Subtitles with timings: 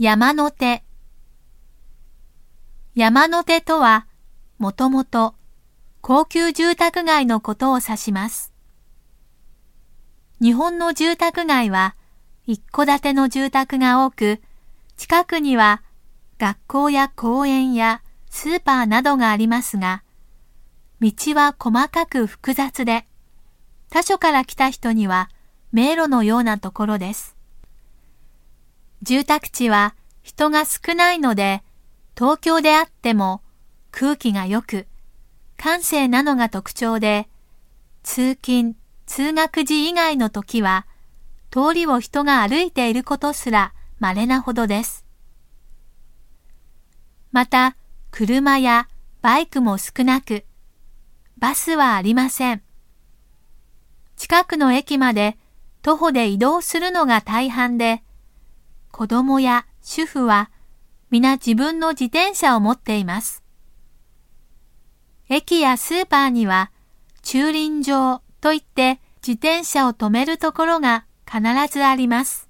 [0.00, 0.84] 山の手
[2.94, 4.06] 山の手とは、
[4.58, 5.34] もともと
[6.02, 8.52] 高級住宅街のことを指します。
[10.40, 11.96] 日本の住宅街は
[12.46, 14.40] 一戸建ての住宅が多く、
[14.96, 15.82] 近くには
[16.38, 20.04] 学校や公園やスーパーなどがありますが、
[21.00, 23.04] 道は細かく複雑で、
[23.90, 25.28] 他所から来た人には
[25.72, 27.37] 迷路のようなところです。
[29.02, 31.62] 住宅地は人が少ないので、
[32.16, 33.42] 東京であっても
[33.90, 34.86] 空気が良く、
[35.56, 37.28] 閑静なのが特徴で、
[38.02, 38.74] 通勤、
[39.06, 40.86] 通学時以外の時は、
[41.50, 45.04] 通りを人が歩いていることすら稀なほどです。
[47.32, 47.76] また、
[48.10, 48.88] 車や
[49.22, 50.44] バイクも少なく、
[51.38, 52.62] バスはありません。
[54.16, 55.38] 近くの駅まで
[55.82, 58.02] 徒歩で移動するのが大半で、
[58.98, 60.50] 子供や主婦は
[61.08, 63.44] 皆自分の自転車を持っています。
[65.28, 66.72] 駅やスーパーには
[67.22, 72.47] 駐輪場といって自転車を止めるところが必ずあります。